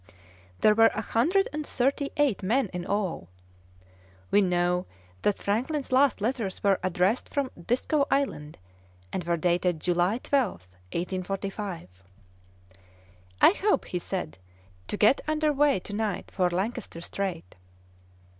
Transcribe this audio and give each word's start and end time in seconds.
There 0.61 0.73
were 0.73 0.89
a 0.95 1.01
hundred 1.01 1.47
and 1.53 1.63
thirty 1.63 2.09
eight 2.17 2.41
men 2.41 2.69
in 2.73 2.87
all! 2.87 3.29
We 4.31 4.41
know 4.41 4.87
that 5.21 5.37
Franklin's 5.37 5.91
last 5.91 6.21
letters 6.21 6.63
were 6.63 6.79
addressed 6.81 7.29
from 7.29 7.51
Disko 7.55 8.07
Island, 8.09 8.57
and 9.13 9.23
were 9.23 9.37
dated 9.37 9.79
July 9.79 10.17
12th, 10.17 10.65
1845. 10.93 12.01
'I 13.41 13.51
hope,' 13.51 13.85
he 13.85 13.99
said, 13.99 14.39
'to 14.87 14.97
get 14.97 15.21
under 15.27 15.53
way 15.53 15.79
to 15.81 15.93
night 15.93 16.31
for 16.31 16.49
Lancaster 16.49 16.99
Strait.' 16.99 17.53